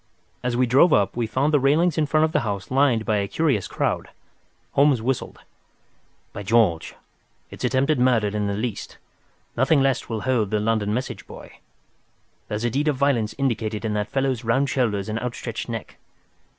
As 0.41 0.57
we 0.57 0.65
drove 0.65 0.93
up, 0.93 1.15
we 1.15 1.27
found 1.27 1.53
the 1.53 1.59
railings 1.59 1.95
in 1.95 2.07
front 2.07 2.23
of 2.23 2.31
the 2.31 2.39
house 2.39 2.71
lined 2.71 3.05
by 3.05 3.17
a 3.17 3.27
curious 3.27 3.67
crowd. 3.67 4.07
Holmes 4.71 4.99
whistled. 4.99 5.37
"By 6.33 6.41
George! 6.41 6.95
It's 7.51 7.63
attempted 7.63 7.99
murder 7.99 8.25
at 8.25 8.33
the 8.33 8.39
least. 8.55 8.97
Nothing 9.55 9.79
less 9.79 10.09
will 10.09 10.21
hold 10.21 10.49
the 10.49 10.59
London 10.59 10.91
message 10.91 11.27
boy. 11.27 11.59
There's 12.47 12.63
a 12.63 12.71
deed 12.71 12.87
of 12.87 12.95
violence 12.95 13.35
indicated 13.37 13.85
in 13.85 13.93
that 13.93 14.09
fellow's 14.09 14.43
round 14.43 14.71
shoulders 14.71 15.07
and 15.07 15.19
outstretched 15.19 15.69
neck. 15.69 15.99